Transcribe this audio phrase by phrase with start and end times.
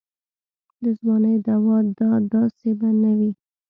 [0.81, 3.31] د ځوانۍ دوا دا داسې به نه وي.